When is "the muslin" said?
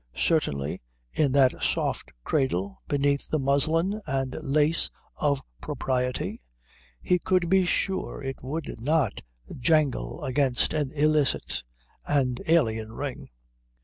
3.29-4.01